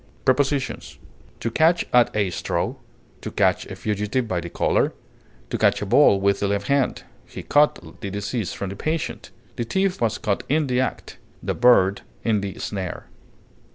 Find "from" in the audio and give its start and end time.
8.51-8.71